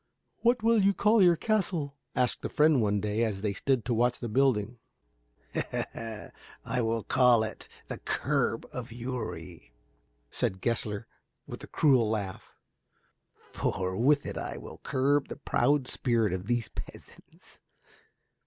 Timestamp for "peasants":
16.69-17.61